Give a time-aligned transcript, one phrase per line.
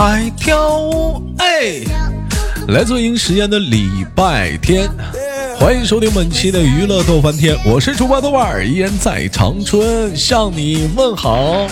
[0.00, 1.82] 爱跳舞，哎，
[2.68, 4.88] 来自北京时间的礼拜天，
[5.58, 11.66] 欢迎收听本期的娱乐逗翻天，我是主播豆瓣儿，依然在长春向你问好。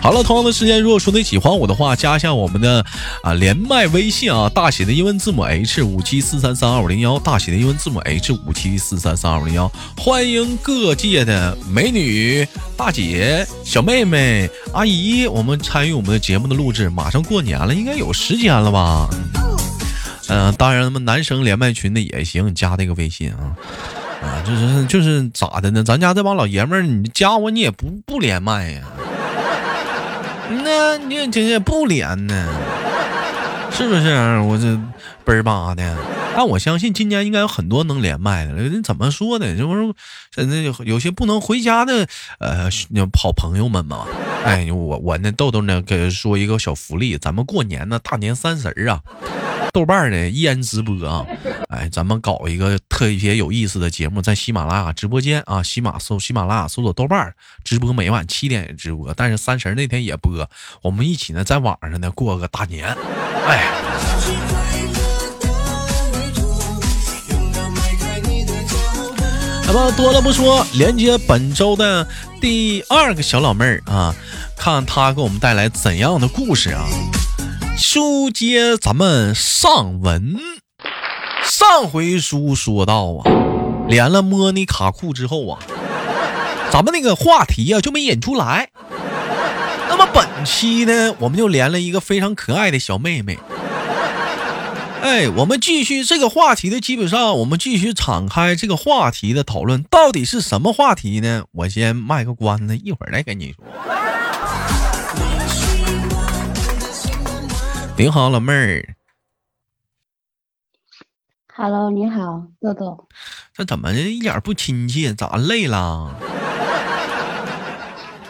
[0.00, 2.84] 好了，同样的时间，如果说你喜欢我的话，加一下我们的
[3.22, 16.88] 啊连麦微信啊，大写的英文字母 H 五七四三三二五零幺，大写的英文字母 H 五七四三三二五零幺，欢迎各界的美女、大姐、小妹妹、阿姨，我们参与我们的节目的录制。
[16.88, 19.10] 马上过年了，应该有时间了吧？
[20.28, 23.52] 嗯，当然，们男生连麦群的也行，加这个微信啊
[24.22, 25.82] 啊，就是就是咋的呢？
[25.84, 28.82] 咱家这帮老爷们儿，你加我你也不不连麦呀？
[30.50, 32.48] 那你这也不连呢，
[33.70, 34.38] 是不是？
[34.40, 34.76] 我这
[35.24, 35.96] 倍儿巴的。
[36.34, 38.52] 但我相信今年应该有很多能连麦的。
[38.52, 39.56] 你怎么说呢？
[39.56, 39.92] 这不是
[40.34, 42.06] 现在有有些不能回家的
[42.38, 42.68] 呃
[43.20, 44.06] 好朋友们嘛？
[44.44, 49.00] 哎，我我那豆豆呢，给说一个小福利，咱们过年呢，大年三十啊。
[49.72, 51.24] 豆瓣呢依然直播啊，
[51.68, 57.32] 哎，咱们搞一个特别有意思的节目，在喜马拉雅直播间啊，喜马搜喜马拉雅搜索豆瓣
[57.64, 60.48] 直播，每晚七点直播，但是三十那天也播，
[60.82, 62.86] 我们一起呢在网上呢过个大年，
[63.46, 63.74] 哎。
[69.70, 72.08] 那么多了不说，连接本周的
[72.40, 74.14] 第二个小老妹儿啊，
[74.56, 76.86] 看她给我们带来怎样的故事啊？
[77.78, 80.36] 书接咱们上文，
[81.44, 83.30] 上回书说到啊，
[83.86, 85.60] 连了莫妮卡库之后啊，
[86.72, 88.70] 咱们那个话题啊就没引出来。
[89.88, 93.38] 那么本期呢，我们就连了一个非常可爱的小妹妹。
[95.00, 101.44] 哎，我们继续这个话题的，基本上我们继续敞开这个话题的讨论，到底是什么话题呢？
[101.52, 103.64] 我先卖个关子，一会儿再跟你说。
[107.98, 108.94] 你好，老妹儿。
[111.52, 113.08] Hello，你好，豆豆。
[113.52, 115.12] 这怎么一点不亲切？
[115.12, 116.14] 咋累了？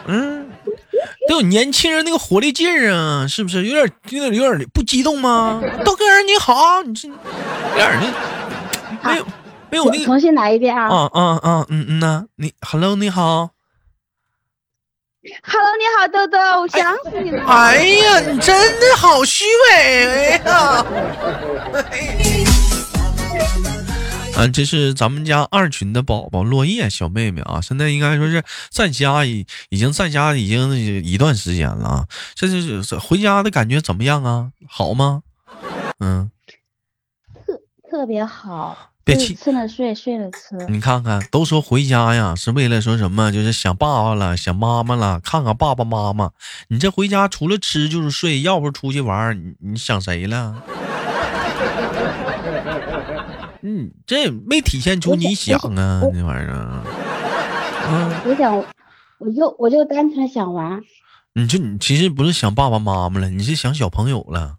[0.06, 0.48] 嗯，
[1.28, 3.66] 都有年轻人那个活力劲儿啊，是不是？
[3.66, 5.60] 有点，有点，有点不激动吗？
[5.84, 7.14] 豆哥你好，你这有
[7.76, 8.00] 点
[9.02, 9.26] 那没有
[9.70, 10.04] 没有那个。
[10.06, 10.88] 重新来一遍啊！
[10.88, 11.66] 啊啊啊！
[11.68, 13.50] 嗯嗯呐，你 Hello，你好。
[15.42, 17.44] Hello，你好，豆豆，我想死你了。
[17.44, 20.84] 哎呀，你真的好虚伪呀！
[24.38, 32.06] 啊，这是咱们家二群的宝宝落叶小妹妹啊，现在应该说是在家已已经在家已经一段时间了啊。
[32.34, 34.50] 这是回家的感觉怎么样啊？
[34.68, 35.22] 好吗？
[35.98, 36.30] 嗯，
[37.44, 37.60] 特
[37.90, 38.92] 特别好。
[39.08, 40.54] 别气，吃了睡，睡了吃。
[40.68, 43.32] 你看看，都说回家呀，是为了说什么？
[43.32, 46.30] 就是想爸爸了，想妈妈了，看看爸爸妈妈。
[46.68, 50.54] 你这回家除了吃就是睡，要不出去玩，你你想谁了？
[53.62, 56.82] 嗯，这没体现出你想啊，这玩意儿。
[57.88, 58.62] 嗯，我想，
[59.18, 60.82] 我就我就单纯想玩。
[61.32, 64.56] 你就你其实不是想爸爸妈妈了，你是想小朋友了。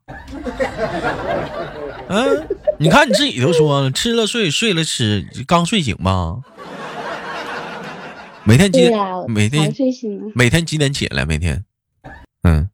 [2.08, 2.48] 嗯。
[2.82, 6.40] 你看你自己都说了，吃了睡，睡了吃，刚睡醒吧？
[8.46, 8.98] 每天几点？
[9.28, 9.74] 每天。
[10.34, 11.26] 每天几点起来？
[11.26, 11.66] 每天，
[12.44, 12.70] 嗯，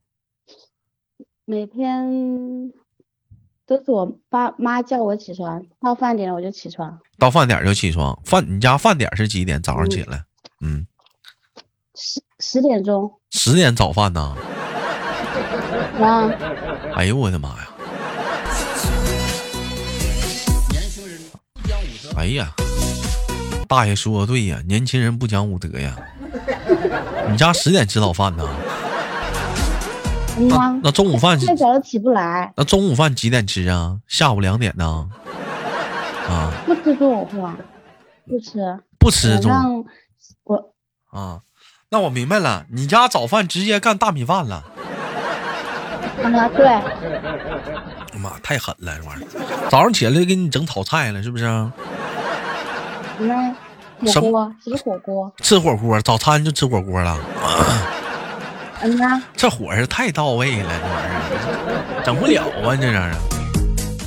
[1.44, 2.71] 每天
[3.65, 6.99] 都是我爸妈叫我起床，到饭点了我就起床。
[7.17, 9.59] 到饭点就起床，饭你家饭点是几点？
[9.59, 10.23] 早上起来？
[10.61, 10.85] 嗯，
[11.95, 13.11] 十十点钟。
[13.31, 14.38] 十点早饭呢？
[15.99, 16.29] 啊！
[16.95, 17.69] 哎呦我的妈呀！
[22.25, 22.52] 哎呀，
[23.68, 25.96] 大爷说的对呀，年轻人不讲武德呀。
[27.30, 28.44] 你家十点吃早饭呢？
[30.36, 32.52] 那那中午饭太早了起不来。
[32.58, 34.00] 那中午饭几点吃啊？
[34.08, 35.08] 下午两点呢？
[36.27, 36.51] 啊？
[36.66, 37.56] 不吃中午饭，
[38.28, 38.60] 不吃。
[38.98, 39.86] 不吃中午。
[40.45, 40.74] 我
[41.12, 41.42] 啊，
[41.92, 44.63] 那我明白了，你家早饭直接干大米饭了。
[46.24, 46.66] 啊，对。
[48.19, 49.69] 妈，太狠了这玩意儿！
[49.69, 51.45] 早上起来给你整炒菜了，是不是？
[53.17, 53.53] 那
[54.12, 57.17] 火锅吃火锅，吃火锅，早餐就吃火锅了。
[58.81, 63.15] 嗯呐，这伙食太到位了，这玩意儿整不了啊，这样啊。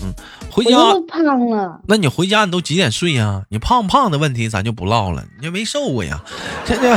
[0.02, 0.14] 嗯，
[0.52, 0.76] 回家
[1.08, 1.80] 胖了。
[1.88, 3.42] 那你回家你都几点睡呀？
[3.48, 6.22] 你胖不胖的问题咱就不唠了，你没瘦过呀？
[6.66, 6.96] 这这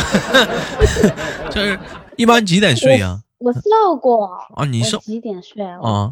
[1.49, 1.79] 这是
[2.17, 3.21] 一般几点睡呀？
[3.39, 6.11] 我瘦过啊，你瘦几点睡啊啊？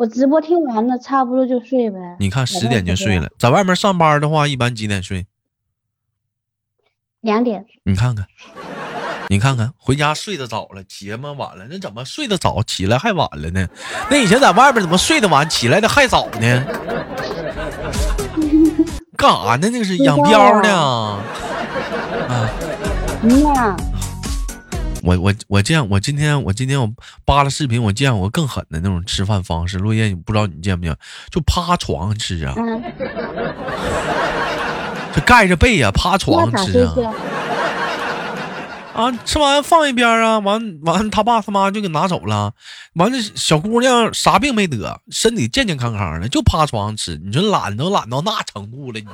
[0.00, 1.98] 我直播听完了，差不多就睡呗。
[2.18, 5.26] 你看十点就睡了，在外面上班的话，一般几点睡？
[7.20, 7.66] 两点。
[7.84, 8.26] 你看看，
[9.28, 13.68] 你看看，回家睡得早了，节目晚了，那怎么睡得早，起来还晚了呢？
[14.10, 16.64] 那以前在外边怎么睡得晚，起来的还早呢？
[19.18, 19.68] 干啥呢？
[19.68, 20.72] 那个是养膘呢？
[22.26, 22.48] 啊，
[23.22, 23.76] 嗯呀，
[25.02, 26.90] 我我我见我今天我今天我
[27.24, 29.78] 扒了视频，我见过更狠的那种吃饭方式。
[29.78, 30.96] 落叶，你不知道你见没见？
[31.30, 32.82] 就趴床上吃啊，嗯，
[35.14, 36.94] 就盖着被呀、趴床上吃啊。
[38.92, 42.52] 啊，吃完放一边啊，完完他爸他妈就给拿走了，
[42.94, 47.16] 完了小姑娘啥病没得，身体健健康康的，就趴床上吃。
[47.24, 49.06] 你说懒都懒到那程度了，你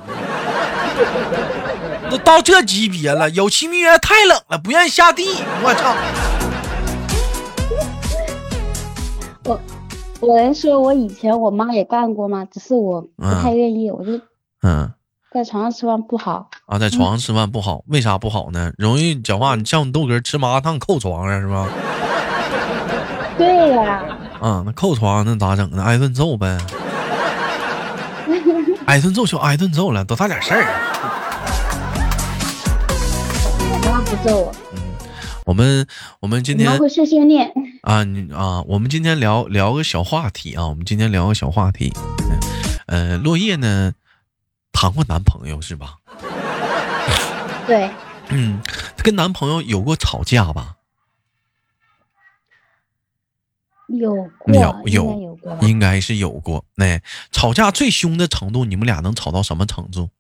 [2.11, 3.29] 都到这级别了。
[3.31, 5.25] 有其名曰太冷了，不愿意下地。
[5.63, 5.95] 我操！
[9.45, 9.61] 我
[10.21, 12.45] 我能说，我以前我妈也干过吗？
[12.51, 14.21] 只是我不太愿意，我就
[14.63, 14.93] 嗯
[15.33, 16.49] 在床上吃饭不好。
[16.67, 18.73] 啊，在床上吃饭不好，为啥不好呢？
[18.79, 19.55] 容易讲话。
[19.55, 21.69] 你像你豆哥吃麻辣烫扣床上是吧？
[23.39, 24.03] 对呀、
[24.41, 25.83] 啊，那扣床那咋整呢？
[25.85, 26.59] 挨顿揍呗。
[28.87, 30.86] 挨顿揍就挨顿揍了，多大点事儿啊？
[34.25, 34.55] 揍我，
[35.45, 35.87] 我们
[36.21, 37.53] 我们今天我妈会碎碎念。
[37.83, 41.93] 啊，你啊，我们今天聊聊个小话题啊，我们今天聊个小话题。
[41.97, 42.39] 嗯
[42.87, 43.93] 呃，落叶呢
[44.73, 45.97] 谈过男朋友是吧？
[47.67, 47.91] 对，
[48.29, 48.61] 嗯，
[49.03, 50.77] 跟男朋友有过吵架吧？
[53.89, 54.17] 有
[54.47, 55.39] 有过，有。
[55.61, 56.65] 应该是有过。
[56.75, 60.11] 那、吵架最凶的程度，你们俩能吵到什么程度？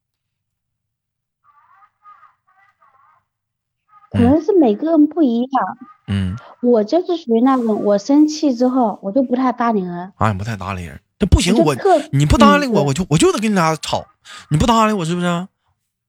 [4.17, 5.79] 可能是每个人不一样。
[6.09, 10.13] 嗯，我就是属于那种，我生气之后，我就不太搭理人。
[10.17, 11.75] 啊，你不太搭理人，这不行，我
[12.13, 14.07] 你不搭理我，我就我就得跟你俩吵。
[14.51, 15.27] 你不搭理我是不是？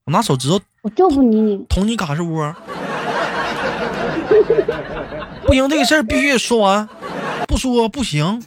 [0.05, 1.65] 我拿手指头我就不理你。
[1.67, 2.55] 捅你嘎吱窝。
[5.45, 6.87] 不行，这个事儿必须得说完，
[7.47, 8.41] 不说不行，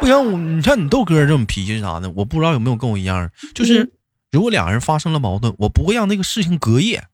[0.00, 0.16] 不行。
[0.16, 3.90] 我你像你豆哥这种脾气啥的，我不知道有没有跟我一样，就是嗯
[4.32, 7.04] 如果两人发生了矛盾，我不会让那个事情隔夜。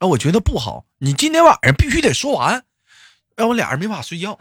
[0.00, 2.62] 啊，我觉得不好，你今天晚上必须得说完，
[3.36, 4.38] 让我俩人没法睡觉。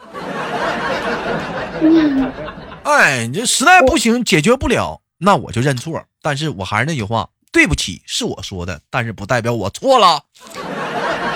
[2.84, 6.02] 哎，你这实在不行，解决不了，那我就认错。
[6.22, 10.24] 但是我还是那句话，对不起，是我说的，但是不代表我错了，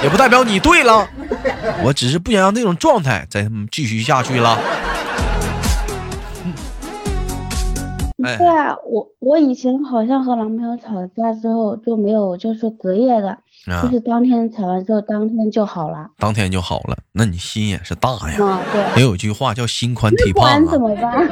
[0.01, 1.05] 也不代表你对了，
[1.83, 4.57] 我只是不想让那种状态再继续下去了。
[8.23, 13.37] 哎对啊，我我以前好像和男朋友吵架之后就没有，就是隔夜的，
[13.67, 16.07] 啊就，是当天采完之后当天就好了。
[16.17, 18.43] 当天就好了，那你心也是大呀。
[18.43, 21.29] 啊，对，也有句话叫心宽体胖怎么办？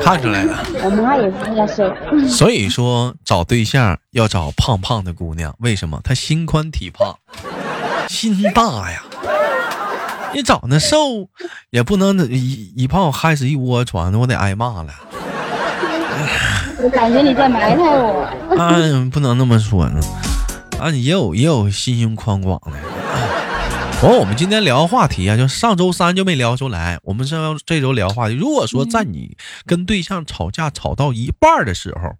[0.00, 0.64] 看出来了。
[0.82, 1.94] 我妈也是这样说。
[2.28, 6.00] 所以说找对象要找胖胖的姑娘，为什么？
[6.02, 7.16] 她心宽体胖，
[8.08, 9.02] 心大呀。
[10.34, 11.28] 你长得瘦，
[11.70, 14.92] 也不能一一胖害死一窝船，我得挨骂了。
[16.80, 18.22] 我 感觉你在埋汰我。
[18.56, 18.76] 啊，
[19.12, 20.00] 不能那么说呢。
[20.78, 22.72] 啊，也有也有心胸宽广的。
[24.00, 27.00] 完、我们今天聊话题啊，就上周三就没聊出来。
[27.02, 29.36] 我们上这周聊话题，如果说在你
[29.66, 32.14] 跟对象吵架吵到一半的时候，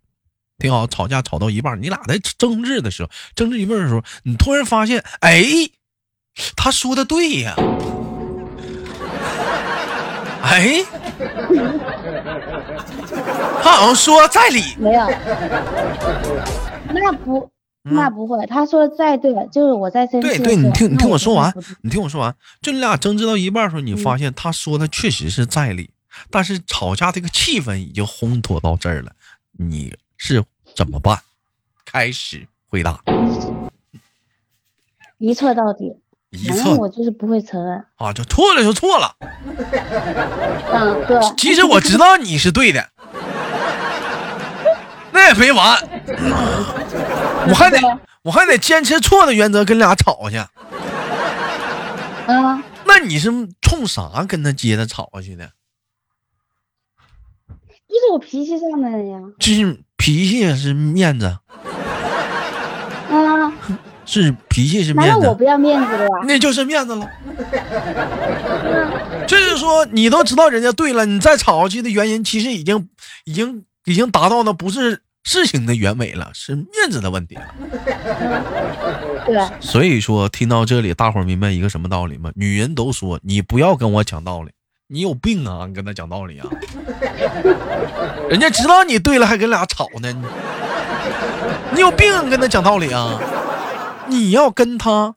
[0.58, 5.44] 挺好，吵架吵到一半，你俩在争执的时候，争执一半的时候，你突然发现，哎，
[6.56, 7.54] 他说的对呀，
[10.50, 10.82] 哎，
[13.62, 15.06] 他好像说在理，没有，
[16.90, 17.50] 那不，
[17.82, 18.46] 那不会。
[18.46, 21.52] 他说的再对，就是我在生气对对，你听你听我说完
[21.82, 25.90] 你听我说完，就你俩争执到一半的时候，你发现他说的确实是在理，
[26.30, 29.12] 但是吵架这个气氛已经烘托到这儿了，
[29.58, 30.42] 你是
[30.74, 31.20] 怎么办？
[31.84, 33.02] 开始回答，
[35.18, 35.94] 一错到底。
[36.30, 37.82] 一错我就是不会承认。
[37.96, 39.14] 啊，就错了就错了。
[40.72, 41.18] 嗯，对。
[41.36, 42.86] 其实我知道你是对的，
[45.12, 45.78] 那也没完，
[47.48, 47.78] 我还得
[48.22, 50.36] 我还得坚持错的原则跟俩吵去。
[50.36, 50.50] 啊，
[52.84, 53.30] 那你是
[53.62, 55.50] 冲啥跟他接着吵去的？
[57.88, 59.18] 就是我脾气上来的呀。
[59.38, 61.40] 就是脾气是面子，啊，
[64.10, 66.08] 是脾气是面子，难道我不要面子了呀？
[66.24, 67.06] 那就是面子了。
[69.28, 72.88] 就是说，你都知道人家对了，你再吵下去的原因，其实已经
[73.24, 77.42] 已经已经达到的不是事情的原委了，是面子的问题了。
[79.26, 82.32] 对，所以说，听到这里，大伙儿明白一个什么道理吗？
[82.34, 84.50] 女人都说你不要跟我讲道理，
[84.88, 85.66] 你有病啊！
[85.68, 86.48] 你跟他讲道理啊？
[88.30, 90.22] 人家知道你对了，还跟俩吵呢，你
[91.74, 93.20] 你有病跟他讲道理啊？
[94.08, 95.14] 你要跟他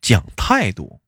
[0.00, 1.00] 讲态度，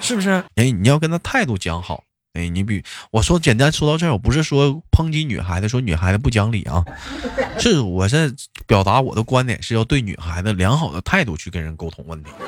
[0.00, 0.44] 是不是？
[0.56, 2.04] 哎，你要跟他态度讲好。
[2.34, 6.84] 哎，你比我说简单说到这儿，我不是说抨击女孩子，说女孩子不讲理啊，
[7.60, 8.28] 是我在
[8.66, 12.32] 表达我的观点，是要对女孩子良好的态度去跟人沟通问题。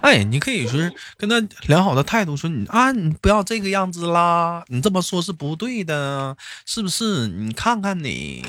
[0.00, 0.80] 哎，你可以说
[1.18, 6.34] 跟他良好的态度说你啊，你不要这个样子啦，你这么说是不对的，
[6.64, 7.28] 是不是？
[7.28, 8.44] 你看看你，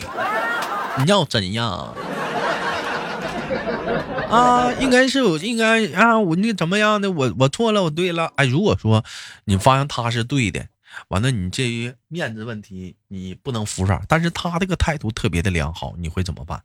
[1.00, 1.96] 你要怎样？
[4.30, 7.12] 啊，应该是我应该啊，我那怎么样的？
[7.12, 8.32] 我我错了，我对了。
[8.36, 9.04] 哎，如果说
[9.46, 10.68] 你发现他是对的，
[11.10, 16.64] 完了你这于面子问题你不能服软，但是他这个态度特别的良好，你会怎么办？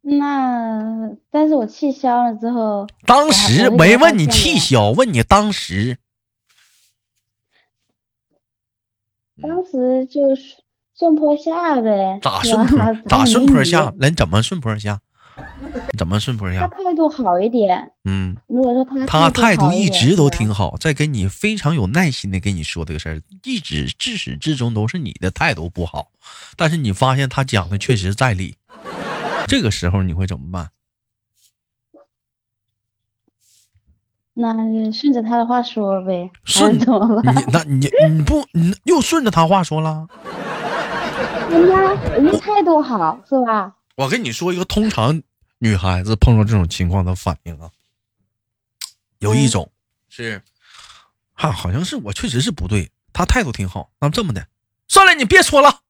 [0.00, 5.98] 那但是我气消了之后，当时没问你气消，问你当时，
[9.42, 10.56] 当时就是。
[10.98, 12.18] 顺坡下呗？
[12.20, 12.78] 咋顺坡？
[13.08, 13.92] 咋顺坡下？
[14.00, 14.98] 人怎么顺坡下？
[15.96, 16.62] 怎么顺坡下？
[16.62, 17.92] 他态度好一点。
[18.04, 26.08] 嗯，如果说他他态度一直都挺好，在跟你非常有耐心的跟你说这个事儿，一直至始至终都是你的态度不好，
[26.56, 28.56] 但是你发现他讲的确实在理，
[29.46, 30.70] 这个时候你会怎么办？
[34.34, 34.52] 那
[34.92, 36.28] 顺着他的话说呗。
[36.44, 36.84] 顺你
[37.52, 40.08] 那你你不你又顺着他话说了？
[41.50, 43.74] 人家人家态度好是吧？
[43.96, 45.22] 我跟你说一个通常
[45.58, 47.70] 女孩子碰到这种情况的反应啊，
[49.18, 49.70] 有一种
[50.08, 50.42] 是，
[51.32, 53.90] 哈，好像是我确实是不对，他态度挺好。
[54.00, 54.46] 那么这么的，
[54.88, 55.80] 算了，你别说了，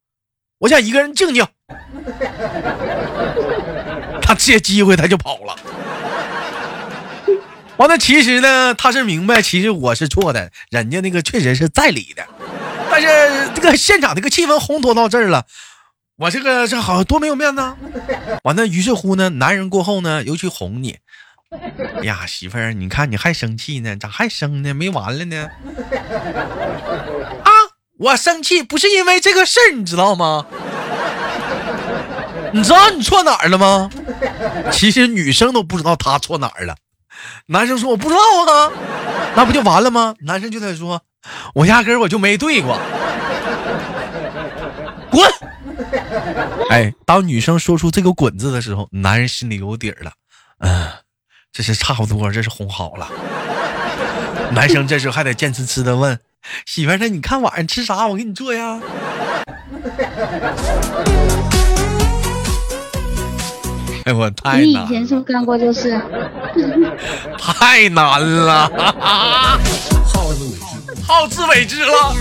[0.59, 1.47] 我想一个人静静。
[4.23, 5.57] 他借机会他就跑了。
[7.79, 12.27] 完了，其实呢，他是明白，其实我是错的，人家那个确实是在理的。
[12.91, 15.45] 但是这个现场这个气氛烘托到这儿了，
[16.17, 17.63] 我这个这好多没有面子。
[18.45, 20.99] 完了，于是乎呢，男人过后呢，又去哄你。
[21.51, 23.97] 哎呀，媳妇儿，你看你还生气呢？
[23.97, 24.75] 咋还生呢？
[24.75, 25.49] 没完了呢？
[27.43, 27.51] 啊，
[27.99, 30.47] 我生气不是因为这个事儿，你知道吗？
[32.53, 33.91] 你知道你错哪儿了吗？
[34.73, 36.77] 其实女生都不知道他错哪儿了。
[37.47, 38.71] 男生说我不知道啊，
[39.37, 40.15] 那不就完了吗？
[40.21, 41.03] 男生就在说。
[41.55, 42.79] 我压根我就没对过，
[45.11, 45.29] 滚！
[46.71, 50.13] 哎，当女生说出这个“滚”字的时候，男人心里有底儿了。
[50.59, 50.89] 嗯，
[51.53, 53.09] 这是差不多，这是哄好了。
[54.53, 56.19] 男生这时候还得贱呲呲的问
[56.67, 58.07] 媳妇儿：“那你看晚上吃啥？
[58.07, 58.81] 我给你做呀。
[64.05, 66.01] ”哎，我太你以前是不是干过就是？
[67.39, 68.71] 太难了。
[71.09, 72.15] 好自为之了。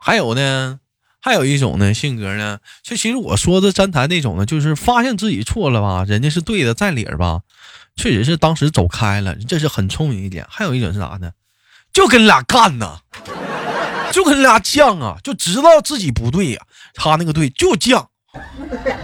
[0.00, 0.80] 还有呢，
[1.20, 7.42] 还有一种呢性格呢，就其实我说的站台那种呢，就是发现自己错了吧，人家是对的，在理儿吧，
[7.94, 10.44] 确实是当时走开了，这是很聪明一点。
[10.50, 11.30] 还有一种是啥呢？
[11.92, 12.98] 就跟俩干呢，
[14.10, 16.62] 就跟俩犟啊，就知道自己不对呀，
[16.94, 18.06] 他那个对就犟。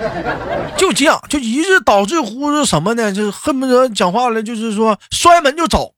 [0.76, 3.12] 就这样，就一直导致乎是什么呢？
[3.12, 5.92] 就恨不得讲话了，就是说摔门就走，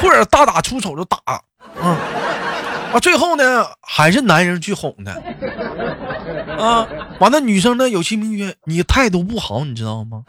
[0.00, 1.18] 或者大打出手就打，
[1.82, 1.96] 嗯，
[2.92, 5.22] 啊，最后呢还是男人去哄的，
[6.58, 6.86] 啊，
[7.20, 10.22] 完了女生呢有其名曰你态度不好，你知道吗？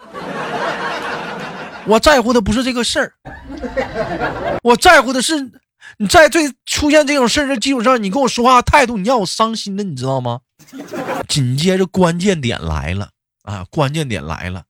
[1.85, 3.13] 我在乎的不是这个事儿，
[4.63, 5.51] 我在乎的是
[5.97, 10.39] 你在最出现这种事儿的基础上，你跟我说话态度，你让我伤心的，你知道吗？
[11.27, 13.09] 紧接着关键点来了
[13.43, 13.65] 啊！
[13.69, 14.63] 关键点来了，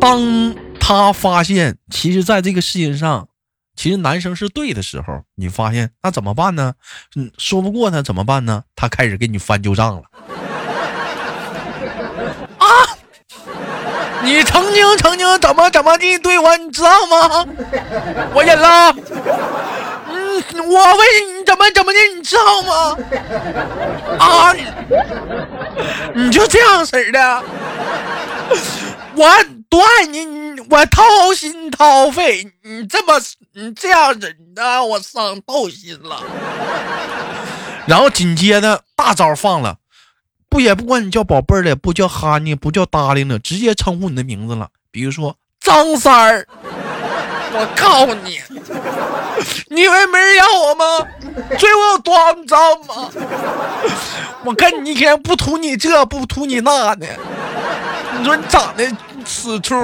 [0.00, 3.28] 当他发现其实在这个事情上，
[3.76, 6.74] 其实男生是对的时候，你发现那怎么办呢？
[7.16, 8.64] 嗯，说不过他怎么办呢？
[8.74, 10.02] 他开始给你翻旧账了。
[12.58, 12.66] 啊！
[14.22, 17.46] 你曾经曾经怎么怎么地对我，你知道吗？
[18.34, 18.94] 我忍了。
[20.66, 22.96] 我为你怎么怎么的，你知道吗？
[24.18, 24.54] 啊，
[26.14, 27.42] 你就这样式的，
[29.16, 29.28] 我
[29.68, 31.02] 多爱你，你我掏
[31.34, 33.20] 心掏肺，你这么
[33.54, 36.22] 你这样子，的，我伤透心了。
[37.86, 39.76] 然后紧接着大招放了，
[40.48, 46.46] 不也不管你叫宝贝儿了，不叫哈尼，不叫达令了，直接称呼你的名字了，比如说张三儿。
[47.52, 48.40] 我告诉你，
[49.68, 50.84] 你以为没人要我吗？
[51.58, 53.10] 追我有多少，你知道吗？
[54.44, 57.06] 我跟你一天不图你这不图你那的。
[58.18, 58.90] 你说你长得
[59.24, 59.74] 死出，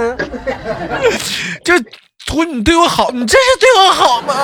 [1.64, 1.74] 就
[2.26, 4.34] 图你对我好，你这是对我好吗？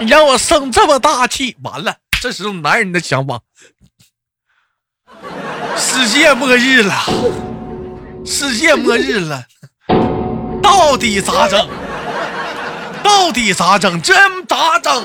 [0.00, 3.40] 你让我生这么大气，完了，这时候男人的想法，
[5.76, 6.94] 世界末日了，
[8.24, 9.44] 世界末日了，
[10.62, 11.68] 到底咋整？
[13.02, 14.00] 到底咋整？
[14.00, 14.14] 这
[14.46, 15.04] 咋整？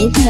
[0.00, 0.22] 不是，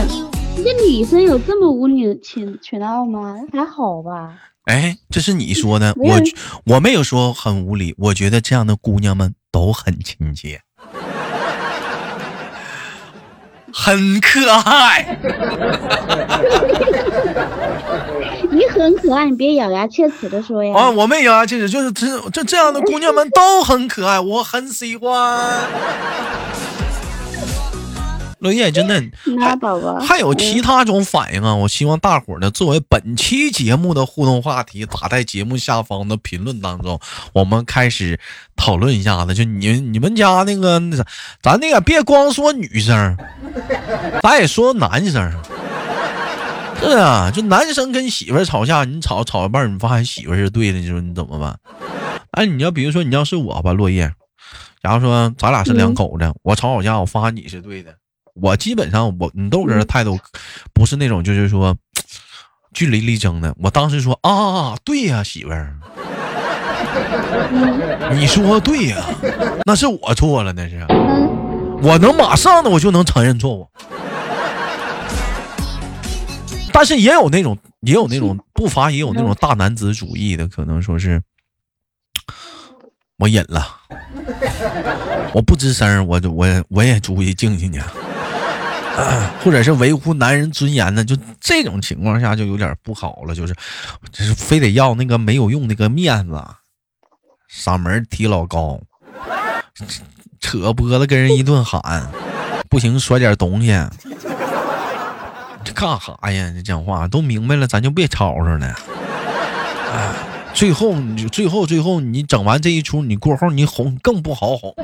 [0.64, 3.36] 这女生有这么无理取取闹吗？
[3.52, 4.32] 还好吧。
[4.64, 6.18] 哎，这是你说的，我
[6.64, 10.60] 我没有说很无理，我觉得这样的姑娘们都很亲切，
[13.72, 15.18] 很可爱。
[18.50, 20.74] 你很可爱，你别咬牙切齿的说呀。
[20.74, 25.60] 啊，我没有啊，就是就是这这这样的姑娘们都很可爱，我很喜欢。
[28.40, 29.02] 落叶真的
[29.36, 31.52] 那宝宝还有其他种反应啊！
[31.56, 37.00] 我希望大伙儿呢，作为本期节目的互动话题，打在节目下方的评论当中，
[37.32, 38.20] 我们开始
[38.54, 39.34] 讨论一下子。
[39.34, 41.04] 就你你们家那个，那啥
[41.42, 43.16] 咱那个别光说女生，
[44.22, 45.32] 咱也说男生。
[46.80, 51.58] 是啊，就男生跟媳妇儿吵架，你吵吵一半儿，你发现媳妇儿是对的，你说你怎么办？
[52.32, 54.10] 哎，你要比如说你要是我吧，落叶，
[54.82, 57.92] 假如说咱俩是两口子，我吵吵架，我发现你是对的，
[58.34, 60.18] 我基本上我你豆哥的态度
[60.72, 61.76] 不是那种就是说
[62.72, 63.54] 据理力争的。
[63.60, 65.74] 我当时说啊，对呀、媳妇儿，
[68.14, 68.96] 你说对呀、
[69.64, 73.68] 那是我错了，那是嗯，我能马上的我就能承认错误。
[76.78, 81.20] 但是也有那种，也有那种不乏也有那种大男子主义的，可能说是
[83.18, 83.66] 我忍了，
[85.34, 93.52] 我不吱声，我就我我也出去静静去，啊 或者是维护男人尊严的，就这种情况下就有点不好了，就是
[94.12, 96.40] 就是非得要那个没有用那个面子，
[97.52, 98.80] 嗓门提老高，
[100.38, 102.08] 扯脖子跟人一顿喊，
[102.70, 103.76] 不行甩点东西。
[105.78, 106.50] 干啥呀？
[106.50, 108.58] 你讲话都明白了，咱就别吵吵了。
[109.94, 110.12] 哎，
[110.52, 114.74] 最后你最后最后你整完这一出，你过后你哄更不好哄。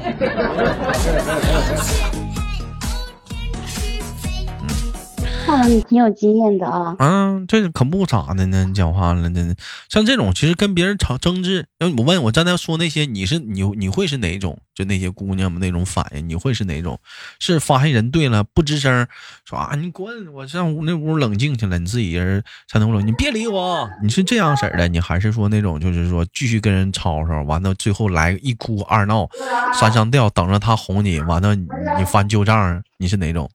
[5.44, 6.96] 看来你挺有经验的啊。
[6.98, 8.64] 嗯，这可不咋的呢。
[8.64, 9.40] 你讲话了，这
[9.88, 14.58] 像这种其实跟别人吵争执，要我问我刚才说那些，你是你你会是哪种？
[14.74, 16.98] 就那些姑娘们那种反应，你会是哪种？
[17.38, 19.06] 是发现人对了不吱声，
[19.44, 23.88] 说啊你滚，我上屋那屋冷静去了，你自己人上那屋冷，你别理我。
[24.02, 29.28] 你是这样式的，你还是说那种就是说继续跟人吵吵，完了最后来一哭二闹
[29.74, 33.48] 三上吊，等着他哄你，完了你翻旧账，你是哪种？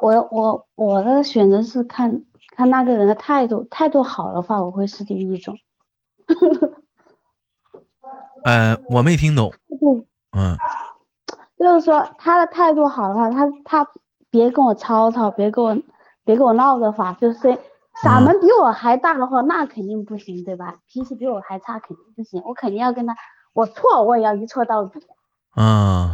[0.00, 2.22] 我我我的选择是看
[2.56, 5.56] 看那个人的态度，态度好的话，我会是第一种。
[8.44, 10.04] 呃，我没听懂，不，
[10.36, 10.56] 嗯。
[11.58, 13.86] 就是说他的态度好的话，他他
[14.30, 15.76] 别跟我吵吵，别跟我
[16.24, 17.38] 别跟我闹的话，就是
[18.02, 20.74] 嗓门比我还大的话，那肯定不行，对吧？
[20.88, 22.42] 脾气比我还差，肯定不行。
[22.44, 23.14] 我肯定要跟他，
[23.52, 25.00] 我错我也要一错到底。
[25.54, 26.12] 啊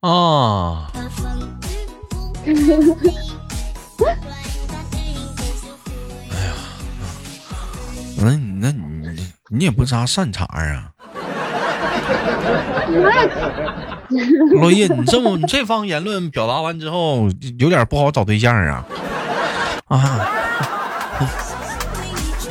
[0.00, 0.86] 啊！
[8.18, 10.90] 那你那你你也不咋善茬啊，
[14.60, 17.28] 落叶，你这么你这方言论表达完之后，
[17.58, 18.84] 有点不好找对象啊
[19.88, 20.28] 啊！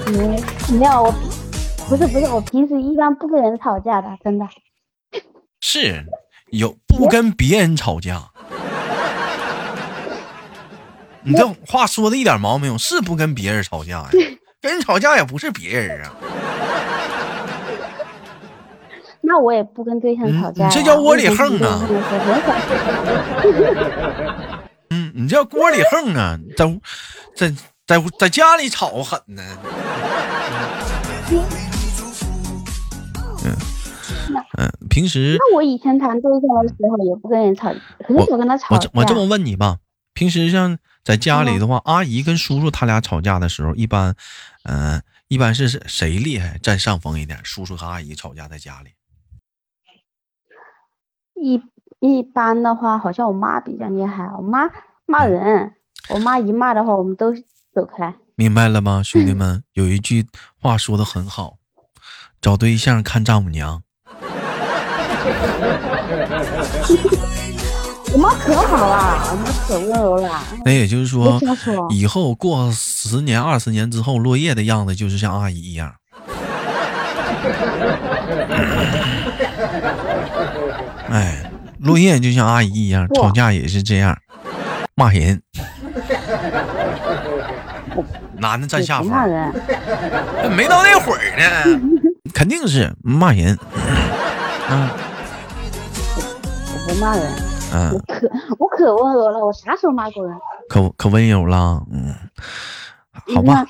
[0.08, 0.18] 你
[0.78, 1.12] 没有，我
[1.90, 4.46] 不是不是，我平时一般不跟人吵架的，真的。
[5.62, 6.06] 是
[6.52, 8.22] 有不跟别人吵架，
[11.26, 14.10] 你这话说的一点毛病没有，是不跟别人吵架呀？
[14.62, 16.14] 跟人吵架也不是别人啊。
[19.22, 21.82] 那我也不跟对象嗯吵架呀、你这叫窝里横啊
[24.92, 26.68] 嗯，你这叫窝里横啊，在
[27.36, 27.50] 在
[27.88, 29.42] 在在家里吵狠呢。
[31.32, 31.44] 嗯
[34.58, 37.74] 嗯，平时那我以前谈对象的时候也不跟人吵，
[38.08, 38.88] 很少跟他吵架。
[38.94, 39.78] 我我这么问你吧，
[40.14, 44.16] 平时像在家里的话，阿姨跟叔叔他俩吵架的时候，一般，
[44.64, 47.40] 嗯、一般是谁厉害占上风一点？
[47.44, 48.90] 叔叔和阿姨吵架在家里，
[51.36, 51.62] 一
[52.00, 54.68] 一般的话，好像我妈比较厉害，我妈
[55.06, 55.76] 骂人，
[56.10, 57.32] 我妈一骂的话，我们都
[57.72, 58.16] 走开。
[58.34, 59.64] 明白了吗， 兄弟们？
[59.74, 60.26] 有一句
[60.60, 61.58] 话说的很好，
[62.42, 63.84] 找对象看丈母娘。
[68.14, 70.42] 我妈可好了，我妈可温柔了。
[70.64, 75.94] 那也就是说说，以后过十年、二十年之后，落叶的样子就是像阿姨一样。
[81.10, 84.18] 哎，落叶就像阿姨一样，吵架也是这样，
[84.96, 85.42] 骂人。
[88.38, 89.54] 男的占下风，人，
[90.56, 91.80] 没到那会儿呢，
[92.34, 93.58] 肯定是骂人。
[94.70, 94.90] 嗯
[96.74, 97.24] 我不骂人，
[97.72, 100.36] 我嗯，可我可温柔了，我啥时候骂过人？
[100.70, 102.16] 可可温柔了，嗯，
[103.36, 103.66] 好吧。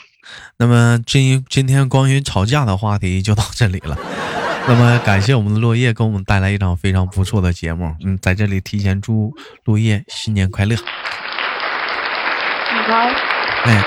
[0.58, 3.97] 那那么今今天关于吵架的话题就到这里了。
[4.67, 9.31] 那么感谢我们的落叶给我们带来一场非常不错的节目，嗯，在这里提前祝
[9.65, 10.75] 落叶新年快乐。
[10.75, 10.84] 好，
[13.65, 13.84] 哎，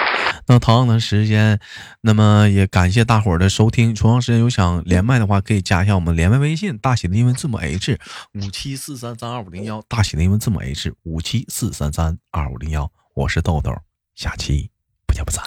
[0.49, 1.61] 那同样的时间，
[2.01, 3.95] 那么也感谢大伙儿的收听。
[3.95, 7.99] 同样时间有想连麦的话，可以加一下我们连麦微信，大写的英文字母 H
[8.33, 12.91] 五七四三三二五零幺，大写的英文字母 H 五七四三三二五零幺。
[13.15, 13.75] 我是豆豆，
[14.15, 14.71] 下期
[15.07, 15.45] 不见不散。